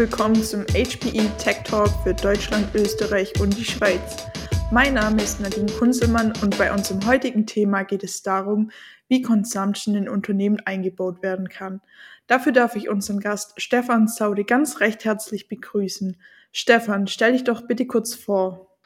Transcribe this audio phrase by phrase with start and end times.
[0.00, 4.24] willkommen zum HPE Tech Talk für Deutschland, Österreich und die Schweiz.
[4.72, 8.70] Mein Name ist Nadine Kunzelmann und bei unserem heutigen Thema geht es darum,
[9.08, 11.82] wie Consumption in Unternehmen eingebaut werden kann.
[12.28, 16.18] Dafür darf ich unseren Gast Stefan Saude ganz recht herzlich begrüßen.
[16.50, 18.78] Stefan, stell dich doch bitte kurz vor.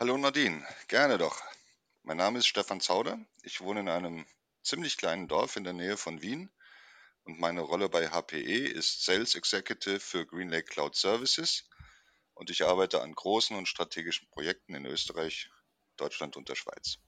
[0.00, 1.42] Hallo Nadine, gerne doch.
[2.02, 3.20] Mein Name ist Stefan Zauder.
[3.44, 4.26] Ich wohne in einem
[4.64, 6.50] ziemlich kleinen Dorf in der Nähe von Wien
[7.26, 11.68] und meine Rolle bei HPE ist Sales Executive für GreenLake Cloud Services
[12.34, 15.50] und ich arbeite an großen und strategischen Projekten in Österreich,
[15.96, 16.98] Deutschland und der Schweiz.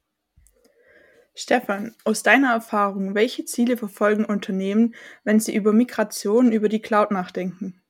[1.34, 7.12] Stefan, aus deiner Erfahrung, welche Ziele verfolgen Unternehmen, wenn sie über Migration über die Cloud
[7.12, 7.80] nachdenken?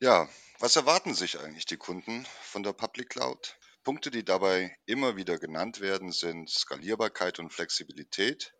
[0.00, 0.26] Ja,
[0.58, 3.58] was erwarten sich eigentlich die Kunden von der Public Cloud?
[3.84, 8.54] Punkte, die dabei immer wieder genannt werden, sind Skalierbarkeit und Flexibilität,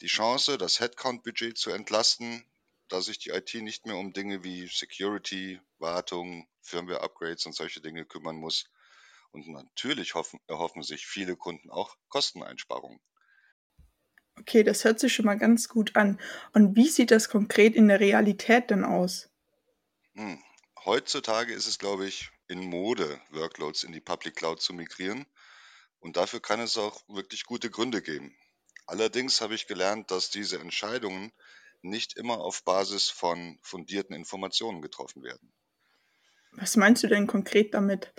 [0.00, 2.44] die Chance, das Headcount-Budget zu entlasten,
[2.88, 8.04] da sich die IT nicht mehr um Dinge wie Security, Wartung, Firmware-Upgrades und solche Dinge
[8.04, 8.70] kümmern muss.
[9.32, 13.00] Und natürlich hoffen, erhoffen sich viele Kunden auch Kosteneinsparungen.
[14.38, 16.20] Okay, das hört sich schon mal ganz gut an.
[16.52, 19.30] Und wie sieht das konkret in der Realität denn aus?
[20.14, 20.42] Hm.
[20.84, 25.26] Heutzutage ist es, glaube ich, in Mode, Workloads in die Public Cloud zu migrieren.
[25.98, 28.36] Und dafür kann es auch wirklich gute Gründe geben.
[28.86, 31.32] Allerdings habe ich gelernt, dass diese Entscheidungen
[31.82, 35.52] nicht immer auf Basis von fundierten Informationen getroffen werden.
[36.52, 38.12] Was meinst du denn konkret damit?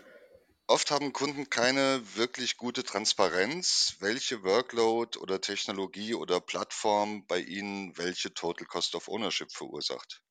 [0.68, 7.98] Oft haben Kunden keine wirklich gute Transparenz, welche Workload oder Technologie oder Plattform bei ihnen
[7.98, 10.22] welche Total Cost of Ownership verursacht.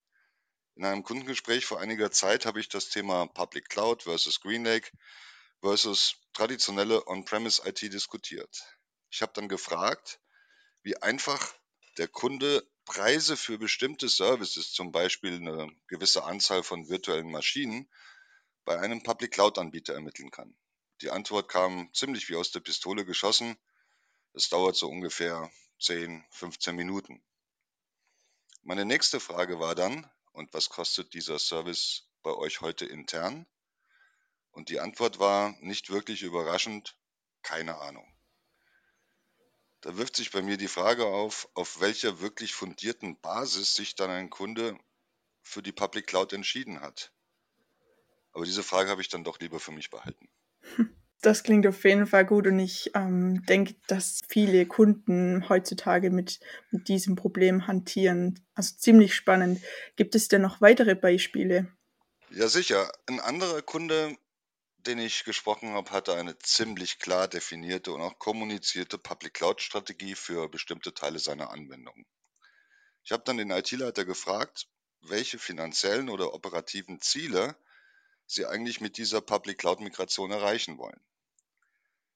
[0.75, 4.91] In einem Kundengespräch vor einiger Zeit habe ich das Thema Public Cloud versus GreenLake
[5.63, 8.63] versus traditionelle On-Premise IT diskutiert.
[9.11, 10.21] Ich habe dann gefragt,
[10.87, 11.53] wie einfach
[11.99, 17.91] der Kunde Preise für bestimmte Services, zum Beispiel eine gewisse Anzahl von virtuellen Maschinen,
[18.65, 20.57] bei einem Public Cloud-Anbieter ermitteln kann.
[21.01, 23.57] Die Antwort kam ziemlich wie aus der Pistole geschossen.
[24.33, 27.21] Es dauert so ungefähr 10, 15 Minuten.
[28.63, 33.45] Meine nächste Frage war dann, und was kostet dieser Service bei euch heute intern?
[34.53, 36.97] Und die Antwort war nicht wirklich überraschend,
[37.43, 38.16] keine Ahnung.
[39.87, 44.11] Da wirft sich bei mir die Frage auf, auf welcher wirklich fundierten Basis sich dann
[44.11, 44.77] ein Kunde
[45.45, 47.13] für die Public Cloud entschieden hat.
[48.33, 50.29] Aber diese Frage habe ich dann doch lieber für mich behalten.
[51.23, 56.41] Das klingt auf jeden Fall gut und ich ähm, denke, dass viele Kunden heutzutage mit,
[56.71, 58.47] mit diesem Problem hantieren.
[58.55, 59.61] Also ziemlich spannend.
[59.97, 61.73] Gibt es denn noch weitere Beispiele?
[62.31, 62.93] Ja, sicher.
[63.07, 64.17] Ein anderer Kunde
[64.87, 70.15] den ich gesprochen habe, hatte eine ziemlich klar definierte und auch kommunizierte Public Cloud Strategie
[70.15, 72.07] für bestimmte Teile seiner Anwendung.
[73.03, 74.69] Ich habe dann den IT-Leiter gefragt,
[75.01, 77.57] welche finanziellen oder operativen Ziele
[78.27, 81.01] sie eigentlich mit dieser Public Cloud Migration erreichen wollen.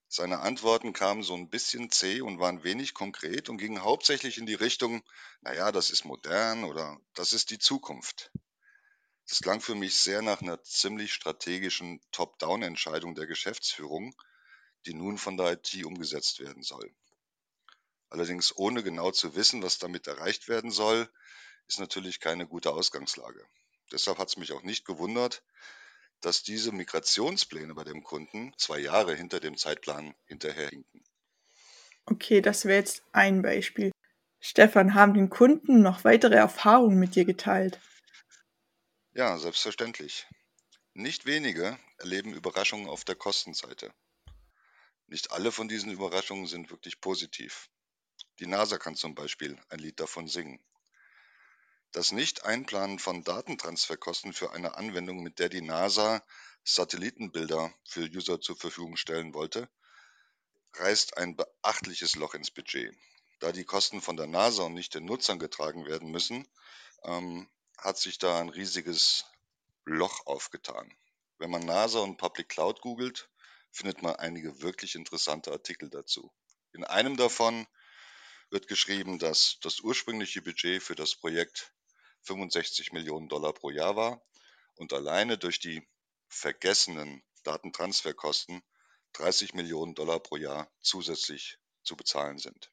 [0.09, 4.47] Seine Antworten kamen so ein bisschen zäh und waren wenig konkret und gingen hauptsächlich in
[4.47, 5.05] die Richtung,
[5.41, 8.33] naja, das ist modern oder das ist die Zukunft.
[9.31, 14.13] Das klang für mich sehr nach einer ziemlich strategischen Top-Down-Entscheidung der Geschäftsführung,
[14.87, 16.93] die nun von der IT umgesetzt werden soll.
[18.09, 21.09] Allerdings ohne genau zu wissen, was damit erreicht werden soll,
[21.69, 23.47] ist natürlich keine gute Ausgangslage.
[23.93, 25.45] Deshalb hat es mich auch nicht gewundert,
[26.21, 31.05] dass diese Migrationspläne bei dem Kunden zwei Jahre hinter dem Zeitplan hinterherhinken.
[32.05, 33.93] Okay, das wäre jetzt ein Beispiel.
[34.41, 37.79] Stefan, haben den Kunden noch weitere Erfahrungen mit dir geteilt?
[39.21, 40.27] Ja, selbstverständlich.
[40.95, 43.93] Nicht wenige erleben Überraschungen auf der Kostenseite.
[45.09, 47.69] Nicht alle von diesen Überraschungen sind wirklich positiv.
[48.39, 50.59] Die NASA kann zum Beispiel ein Lied davon singen.
[51.93, 56.25] Das Nicht-Einplanen von Datentransferkosten für eine Anwendung, mit der die NASA
[56.65, 59.69] Satellitenbilder für User zur Verfügung stellen wollte,
[60.77, 62.97] reißt ein beachtliches Loch ins Budget.
[63.41, 66.49] Da die Kosten von der NASA und nicht den Nutzern getragen werden müssen,
[67.03, 67.51] ähm,
[67.81, 69.25] hat sich da ein riesiges
[69.85, 70.95] Loch aufgetan.
[71.39, 73.31] Wenn man NASA und Public Cloud googelt,
[73.73, 76.33] findet man einige wirklich interessante Artikel dazu.
[76.73, 77.67] In einem davon
[78.51, 81.73] wird geschrieben, dass das ursprüngliche Budget für das Projekt
[82.23, 84.23] 65 Millionen Dollar pro Jahr war
[84.75, 85.87] und alleine durch die
[86.29, 88.63] vergessenen Datentransferkosten
[89.15, 92.71] 30 Millionen Dollar pro Jahr zusätzlich zu bezahlen sind.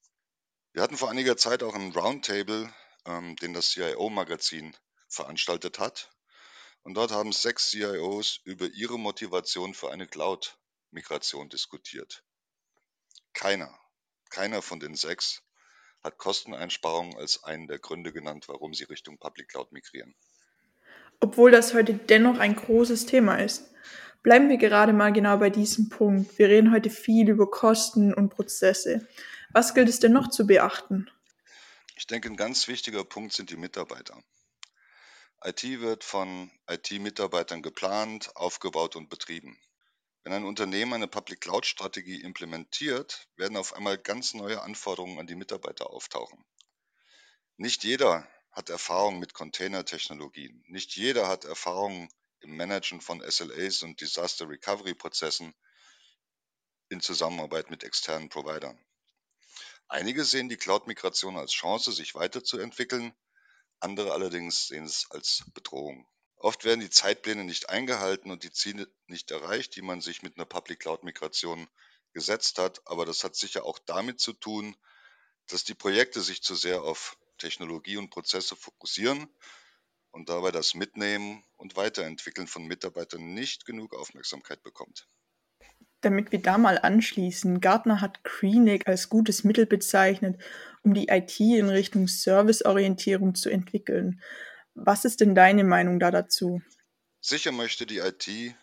[0.73, 2.73] Wir hatten vor einiger Zeit auch einen Roundtable,
[3.05, 4.75] ähm, den das CIO-Magazin
[5.07, 6.11] veranstaltet hat.
[6.83, 12.23] Und dort haben sechs CIOs über ihre Motivation für eine Cloud-Migration diskutiert.
[13.33, 13.77] Keiner,
[14.29, 15.43] keiner von den sechs
[16.03, 20.15] hat Kosteneinsparungen als einen der Gründe genannt, warum sie Richtung Public Cloud migrieren.
[21.19, 23.71] obwohl das heute dennoch ein großes Thema ist.
[24.23, 26.37] Bleiben wir gerade mal genau bei diesem Punkt.
[26.37, 29.07] Wir reden heute viel über Kosten und Prozesse.
[29.51, 31.09] Was gilt es denn noch zu beachten?
[31.95, 34.21] Ich denke, ein ganz wichtiger Punkt sind die Mitarbeiter.
[35.47, 39.57] IT wird von IT-Mitarbeitern geplant, aufgebaut und betrieben.
[40.23, 45.35] Wenn ein Unternehmen eine Public Cloud-Strategie implementiert, werden auf einmal ganz neue Anforderungen an die
[45.35, 46.43] Mitarbeiter auftauchen.
[47.55, 50.65] Nicht jeder hat Erfahrung mit Container-Technologien.
[50.67, 52.09] Nicht jeder hat Erfahrung
[52.41, 55.53] im Managen von SLAs und Disaster Recovery Prozessen
[56.89, 58.77] in Zusammenarbeit mit externen Providern.
[59.87, 63.15] Einige sehen die Cloud-Migration als Chance, sich weiterzuentwickeln,
[63.79, 66.07] andere allerdings sehen es als Bedrohung.
[66.37, 70.37] Oft werden die Zeitpläne nicht eingehalten und die Ziele nicht erreicht, die man sich mit
[70.37, 71.67] einer Public Cloud-Migration
[72.13, 72.81] gesetzt hat.
[72.85, 74.75] Aber das hat sicher auch damit zu tun,
[75.47, 79.27] dass die Projekte sich zu sehr auf Technologie und Prozesse fokussieren
[80.11, 85.07] und dabei das Mitnehmen und Weiterentwickeln von Mitarbeitern nicht genug Aufmerksamkeit bekommt.
[86.01, 90.39] Damit wir da mal anschließen, Gartner hat Greenlake als gutes Mittel bezeichnet,
[90.83, 94.21] um die IT in Richtung Serviceorientierung zu entwickeln.
[94.75, 96.61] Was ist denn deine Meinung da dazu?
[97.19, 98.55] Sicher möchte die IT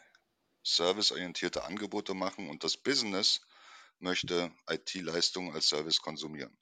[0.62, 3.40] serviceorientierte Angebote machen und das Business
[3.98, 6.56] möchte IT-Leistungen als Service konsumieren.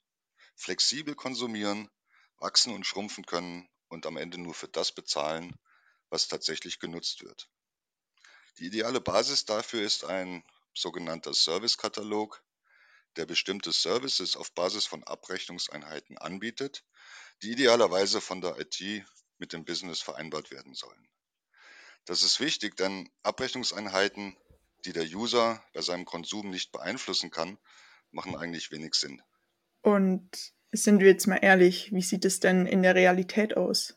[0.55, 1.89] Flexibel konsumieren,
[2.39, 5.55] wachsen und schrumpfen können und am Ende nur für das bezahlen,
[6.09, 7.47] was tatsächlich genutzt wird.
[8.59, 10.43] Die ideale Basis dafür ist ein
[10.73, 12.43] sogenannter Servicekatalog,
[13.15, 16.83] der bestimmte Services auf Basis von Abrechnungseinheiten anbietet,
[17.41, 19.05] die idealerweise von der IT
[19.37, 21.07] mit dem Business vereinbart werden sollen.
[22.05, 24.35] Das ist wichtig, denn Abrechnungseinheiten,
[24.85, 27.57] die der User bei seinem Konsum nicht beeinflussen kann,
[28.11, 29.21] machen eigentlich wenig Sinn.
[29.81, 33.95] Und sind wir jetzt mal ehrlich, wie sieht es denn in der Realität aus?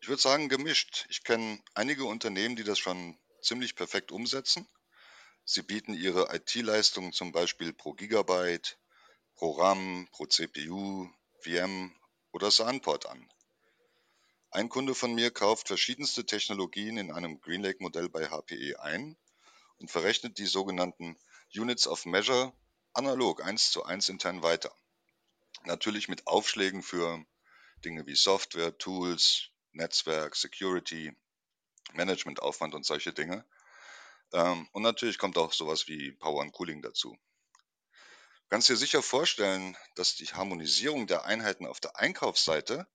[0.00, 1.06] Ich würde sagen gemischt.
[1.10, 4.66] Ich kenne einige Unternehmen, die das schon ziemlich perfekt umsetzen.
[5.50, 8.78] Sie bieten ihre IT-Leistungen zum Beispiel pro Gigabyte,
[9.34, 11.08] pro RAM, pro CPU,
[11.40, 11.98] VM
[12.32, 13.26] oder SAN-Port an.
[14.50, 19.16] Ein Kunde von mir kauft verschiedenste Technologien in einem GreenLake-Modell bei HPE ein
[19.78, 21.16] und verrechnet die sogenannten
[21.54, 22.52] Units of Measure
[22.92, 24.76] analog eins zu eins intern weiter.
[25.64, 27.24] Natürlich mit Aufschlägen für
[27.86, 31.16] Dinge wie Software, Tools, Netzwerk, Security,
[31.94, 33.46] Managementaufwand und solche Dinge.
[34.32, 37.16] Ähm, und natürlich kommt auch sowas wie Power and Cooling dazu.
[37.92, 42.86] Du kannst dir sicher vorstellen, dass die Harmonisierung der Einheiten auf der Einkaufsseite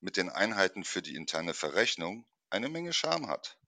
[0.00, 3.58] mit den Einheiten für die interne Verrechnung eine Menge Charme hat.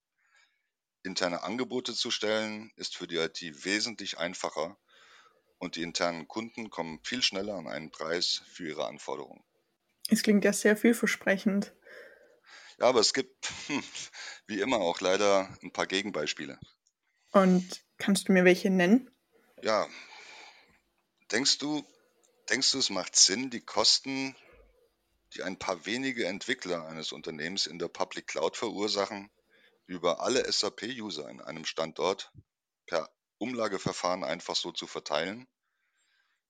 [1.02, 4.78] Interne Angebote zu stellen ist für die IT wesentlich einfacher
[5.58, 9.44] und die internen Kunden kommen viel schneller an einen Preis für ihre Anforderungen.
[10.08, 11.74] Es klingt ja sehr vielversprechend.
[12.78, 13.52] Ja, aber es gibt
[14.46, 16.58] wie immer auch leider ein paar Gegenbeispiele.
[17.34, 19.10] Und kannst du mir welche nennen?
[19.60, 19.88] Ja,
[21.32, 21.84] denkst du,
[22.48, 24.36] denkst du, es macht Sinn, die Kosten,
[25.34, 29.32] die ein paar wenige Entwickler eines Unternehmens in der Public Cloud verursachen,
[29.86, 32.32] über alle SAP-User in einem Standort
[32.86, 35.48] per Umlageverfahren einfach so zu verteilen?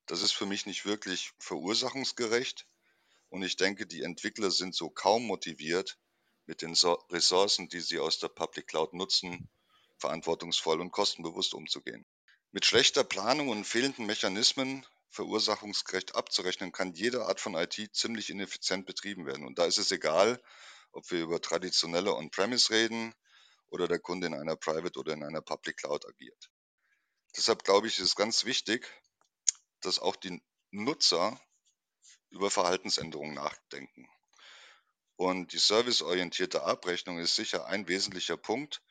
[0.05, 2.69] Das ist für mich nicht wirklich verursachungsgerecht
[3.31, 5.99] und ich denke, die Entwickler sind so kaum motiviert,
[6.45, 6.75] mit den
[7.11, 9.49] Ressourcen, die sie aus der Public Cloud nutzen,
[10.05, 12.05] verantwortungsvoll und kostenbewusst umzugehen.
[12.53, 18.85] Mit schlechter Planung und fehlenden Mechanismen verursachungsgerecht abzurechnen, kann jede Art von IT ziemlich ineffizient
[18.85, 19.47] betrieben werden.
[19.47, 20.43] Und da ist es egal,
[20.93, 23.15] ob wir über traditionelle On-Premise reden
[23.69, 26.51] oder der Kunde in einer Private oder in einer Public Cloud agiert.
[27.37, 28.93] Deshalb glaube ich, ist es ganz wichtig,
[29.81, 31.41] dass auch die Nutzer
[32.31, 34.09] über Verhaltensänderungen nachdenken.
[35.17, 38.83] Und die serviceorientierte Abrechnung ist sicher ein wesentlicher Punkt,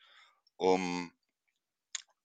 [0.56, 1.12] um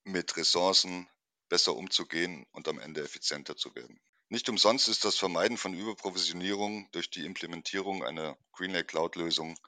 [0.03, 1.09] mit Ressourcen
[1.49, 3.99] besser umzugehen und am Ende effizienter zu werden.
[4.29, 9.59] Nicht umsonst ist das Vermeiden von Überprovisionierung durch die Implementierung einer GreenLake Cloud-Lösung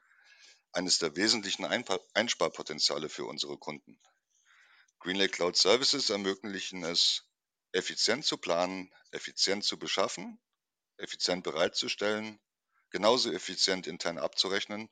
[0.72, 4.00] eines der wesentlichen Einsparpotenziale für unsere Kunden.
[5.00, 7.24] GreenLake Cloud Services ermöglichen es,
[7.72, 10.40] effizient zu planen, effizient zu beschaffen,
[10.98, 12.40] effizient bereitzustellen,
[12.92, 14.90] genauso effizient intern abzurechnen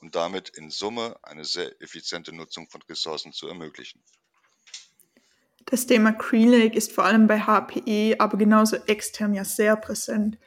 [0.00, 4.02] und damit in Summe eine sehr effiziente Nutzung von Ressourcen zu ermöglichen.
[5.66, 10.38] Das Thema GreenLake ist vor allem bei HPE, aber genauso extern ja sehr präsent.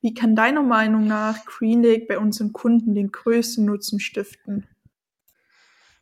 [0.00, 4.66] Wie kann deiner Meinung nach GreenLake bei unseren Kunden den größten Nutzen stiften?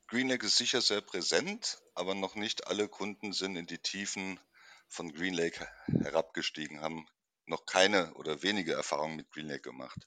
[0.07, 4.39] GreenLake ist sicher sehr präsent, aber noch nicht alle Kunden sind in die Tiefen
[4.87, 7.07] von GreenLake herabgestiegen, haben
[7.47, 10.07] noch keine oder wenige Erfahrungen mit GreenLake gemacht.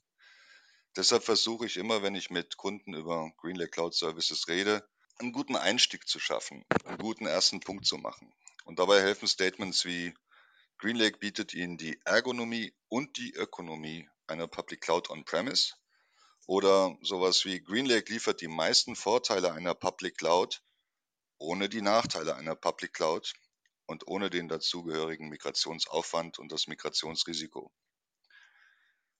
[0.95, 4.87] Deshalb versuche ich immer, wenn ich mit Kunden über GreenLake Cloud Services rede,
[5.19, 8.33] einen guten Einstieg zu schaffen, einen guten ersten Punkt zu machen.
[8.65, 10.13] Und dabei helfen Statements wie
[10.79, 15.75] GreenLake bietet Ihnen die Ergonomie und die Ökonomie einer Public Cloud on-premise
[16.47, 20.61] oder sowas wie GreenLake liefert die meisten Vorteile einer Public Cloud
[21.37, 23.33] ohne die Nachteile einer Public Cloud
[23.87, 27.71] und ohne den dazugehörigen Migrationsaufwand und das Migrationsrisiko.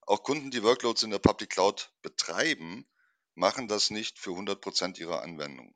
[0.05, 2.88] Auch Kunden, die Workloads in der Public Cloud betreiben,
[3.36, 5.75] machen das nicht für 100% ihrer Anwendung.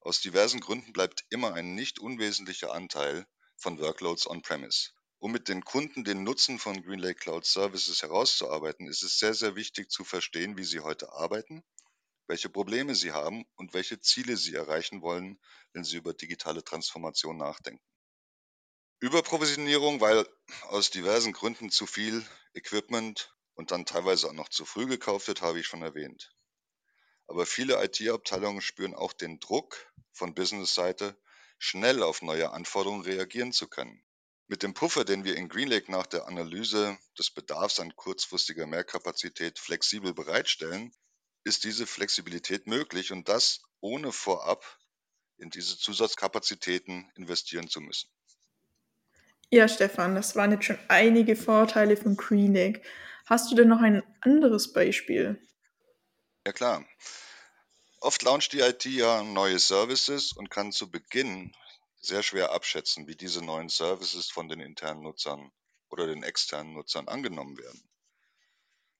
[0.00, 3.26] Aus diversen Gründen bleibt immer ein nicht unwesentlicher Anteil
[3.56, 4.90] von Workloads on-premise.
[5.18, 9.54] Um mit den Kunden den Nutzen von GreenLake Cloud Services herauszuarbeiten, ist es sehr, sehr
[9.54, 11.62] wichtig zu verstehen, wie sie heute arbeiten
[12.32, 15.38] welche Probleme sie haben und welche Ziele sie erreichen wollen,
[15.72, 17.84] wenn sie über digitale Transformation nachdenken.
[19.00, 20.26] Überprovisionierung, weil
[20.62, 25.42] aus diversen Gründen zu viel Equipment und dann teilweise auch noch zu früh gekauft wird,
[25.42, 26.34] habe ich schon erwähnt.
[27.26, 31.16] Aber viele IT-Abteilungen spüren auch den Druck von Business-Seite,
[31.58, 34.02] schnell auf neue Anforderungen reagieren zu können.
[34.48, 39.58] Mit dem Puffer, den wir in GreenLake nach der Analyse des Bedarfs an kurzfristiger Mehrkapazität
[39.58, 40.92] flexibel bereitstellen,
[41.44, 44.64] ist diese Flexibilität möglich und das ohne vorab
[45.38, 48.10] in diese Zusatzkapazitäten investieren zu müssen.
[49.50, 52.82] Ja, Stefan, das waren jetzt schon einige Vorteile von GreenLake.
[53.32, 55.40] Hast du denn noch ein anderes Beispiel?
[56.46, 56.86] Ja klar.
[58.02, 61.56] Oft launcht die IT ja neue Services und kann zu Beginn
[61.98, 65.50] sehr schwer abschätzen, wie diese neuen Services von den internen Nutzern
[65.88, 67.82] oder den externen Nutzern angenommen werden.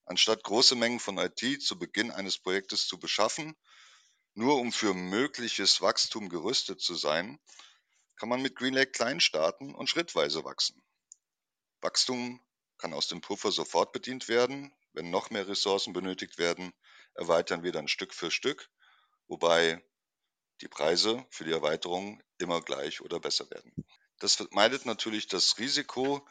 [0.07, 3.55] Anstatt große Mengen von IT zu Beginn eines Projektes zu beschaffen,
[4.33, 7.39] nur um für mögliches Wachstum gerüstet zu sein,
[8.17, 10.83] kann man mit GreenLake klein starten und schrittweise wachsen.
[11.83, 12.41] Wachstum
[12.83, 14.73] kann aus dem Puffer sofort bedient werden.
[14.93, 16.73] Wenn noch mehr Ressourcen benötigt werden,
[17.15, 18.69] erweitern wir dann Stück für Stück,
[19.29, 19.81] wobei
[20.61, 23.73] die Preise für die Erweiterung immer gleich oder besser werden.
[24.19, 26.27] Das vermeidet natürlich das Risiko,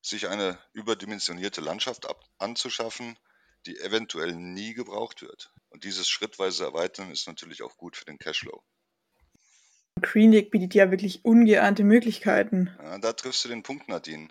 [0.00, 2.06] sich eine überdimensionierte Landschaft
[2.38, 3.18] anzuschaffen,
[3.66, 5.52] die eventuell nie gebraucht wird.
[5.68, 8.62] Und dieses schrittweise Erweitern ist natürlich auch gut für den Cashflow.
[10.00, 12.72] GreenLake bietet ja wirklich ungeahnte Möglichkeiten.
[12.78, 14.28] Ja, da triffst du den Punkt, Nadine.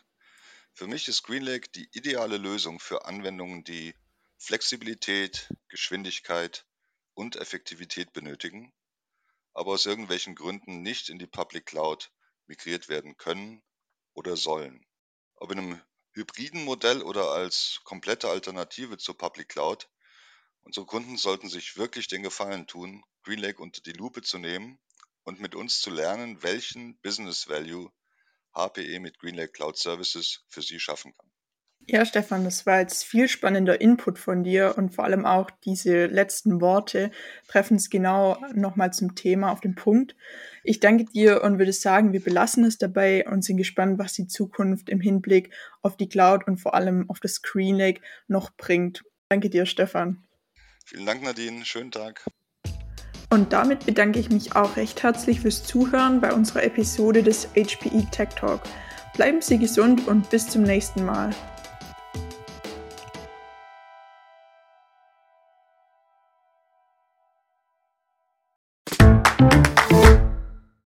[0.77, 3.95] Für mich ist GreenLake die ideale Lösung für Anwendungen, die
[4.37, 6.67] Flexibilität, Geschwindigkeit
[7.15, 8.71] und Effektivität benötigen,
[9.55, 12.11] aber aus irgendwelchen Gründen nicht in die Public Cloud
[12.45, 13.63] migriert werden können
[14.13, 14.85] oder sollen.
[15.37, 15.81] Ob in einem
[16.13, 19.89] hybriden Modell oder als komplette Alternative zur Public Cloud,
[20.61, 24.77] unsere Kunden sollten sich wirklich den Gefallen tun, GreenLake unter die Lupe zu nehmen
[25.23, 27.91] und mit uns zu lernen, welchen Business Value
[28.57, 31.29] HPE mit GreenLake Cloud Services für sie schaffen kann.
[31.89, 36.07] Ja, Stefan, das war jetzt viel spannender Input von dir und vor allem auch diese
[36.07, 37.11] letzten Worte
[37.47, 40.15] treffen es genau nochmal zum Thema auf den Punkt.
[40.65, 44.27] Ich danke dir und würde sagen, wir belassen es dabei und sind gespannt, was die
[44.27, 49.05] Zukunft im Hinblick auf die Cloud und vor allem auf das Screen Lake noch bringt.
[49.29, 50.27] Danke dir, Stefan.
[50.85, 51.63] Vielen Dank, Nadine.
[51.63, 52.25] Schönen Tag.
[53.29, 58.05] Und damit bedanke ich mich auch recht herzlich fürs Zuhören bei unserer Episode des HPE
[58.09, 58.61] Tech Talk.
[59.15, 61.31] Bleiben Sie gesund und bis zum nächsten Mal.